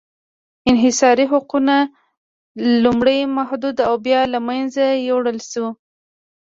[0.69, 1.75] انحصاري حقونه
[2.83, 5.73] لومړی محدود او بیا له منځه یووړل شول.